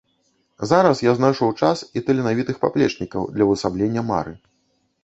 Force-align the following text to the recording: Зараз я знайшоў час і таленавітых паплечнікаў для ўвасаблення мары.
Зараз 0.69 1.03
я 1.09 1.13
знайшоў 1.19 1.53
час 1.65 1.83
і 2.01 2.05
таленавітых 2.09 2.59
паплечнікаў 2.65 3.33
для 3.39 3.43
ўвасаблення 3.53 4.01
мары. 4.11 4.33